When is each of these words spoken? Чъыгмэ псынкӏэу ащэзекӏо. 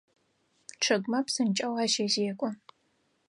Чъыгмэ 0.83 1.19
псынкӏэу 1.25 1.75
ащэзекӏо. 1.83 2.49